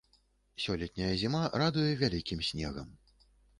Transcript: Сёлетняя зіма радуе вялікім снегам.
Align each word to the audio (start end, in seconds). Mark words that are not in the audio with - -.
Сёлетняя 0.63 1.09
зіма 1.25 1.43
радуе 1.63 1.85
вялікім 2.01 2.43
снегам. 2.51 2.91